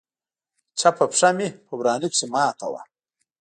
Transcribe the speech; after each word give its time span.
چپه 0.79 1.05
پښه 1.11 1.29
مې 1.37 1.49
په 1.65 1.73
ورانه 1.79 2.07
کښې 2.13 2.25
ماته 2.33 2.67
وه. 2.71 2.81